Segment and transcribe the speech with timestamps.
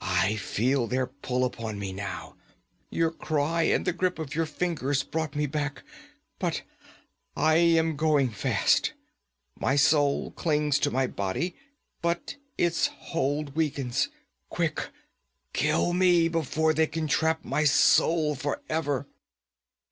[0.00, 2.36] I feel their pull upon me now!
[2.88, 5.82] Your cry and the grip of your fingers brought me back,
[6.38, 6.62] but
[7.36, 8.92] I am going fast.
[9.58, 11.56] My soul clings to my body,
[12.00, 14.08] but its hold weakens.
[14.50, 14.88] Quick
[15.52, 19.08] kill me, before they can trap my soul for ever!'